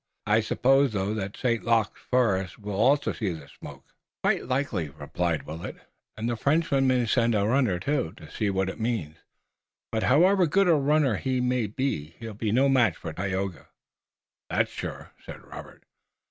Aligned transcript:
I 0.25 0.39
suppose, 0.39 0.93
though, 0.93 1.13
that 1.13 1.37
St. 1.37 1.63
Luc's 1.63 2.01
force 2.09 2.55
also 2.65 3.11
will 3.11 3.15
see 3.15 3.33
the 3.33 3.47
smoke." 3.47 3.85
"Quite 4.23 4.47
likely," 4.47 4.89
replied 4.89 5.43
Willet, 5.43 5.75
"and 6.17 6.27
the 6.27 6.35
Frenchman 6.35 6.87
may 6.87 7.05
send 7.05 7.35
a 7.35 7.45
runner, 7.45 7.79
too, 7.79 8.13
to 8.13 8.31
see 8.31 8.49
what 8.49 8.67
it 8.69 8.79
means, 8.79 9.17
but 9.91 10.01
however 10.01 10.47
good 10.47 10.67
a 10.67 10.73
runner 10.73 11.17
he 11.17 11.39
may 11.39 11.67
be 11.67 12.15
he'll 12.17 12.33
be 12.33 12.51
no 12.51 12.67
match 12.67 12.95
for 12.95 13.13
Tayoga." 13.13 13.67
"That's 14.49 14.71
sure," 14.71 15.11
said 15.23 15.43
Robert. 15.43 15.83